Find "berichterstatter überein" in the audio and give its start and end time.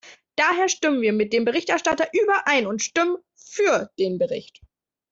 1.45-2.65